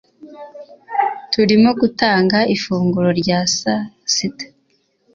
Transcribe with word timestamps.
Turimo 1.31 1.69
gutanga 1.81 2.37
ifunguro 2.55 3.09
rya 3.21 3.39
saa 3.57 3.85
sita 4.13 4.45